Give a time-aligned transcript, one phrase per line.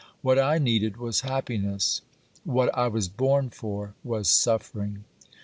[0.23, 2.01] What I needed was happiness,
[2.43, 5.03] what I was born for was suffering.